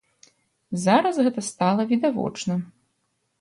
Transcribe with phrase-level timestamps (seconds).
[0.85, 2.59] Зараз гэта стала відавочна.